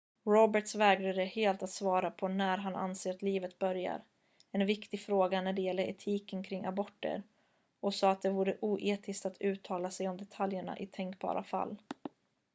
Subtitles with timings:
[0.25, 4.01] roberts vägrade helt att svara på när han anser att livet börjar
[4.51, 7.23] en viktig fråga när det gäller etiken kring aborter
[7.79, 11.77] och sade att det vore oetiskt att uttala sig om detaljerna i tänkbara fall